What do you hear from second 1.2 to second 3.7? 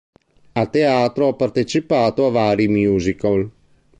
ha partecipato a vari musical.